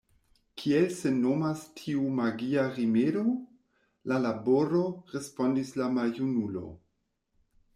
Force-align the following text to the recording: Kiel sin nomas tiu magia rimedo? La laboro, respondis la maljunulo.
Kiel 0.59 0.85
sin 0.99 1.17
nomas 1.25 1.65
tiu 1.81 2.05
magia 2.19 2.63
rimedo? 2.77 3.25
La 4.13 4.17
laboro, 4.27 4.83
respondis 5.17 5.71
la 5.83 5.91
maljunulo. 5.99 6.65